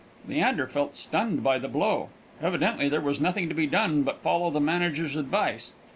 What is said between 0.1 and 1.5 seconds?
Leander felt stunned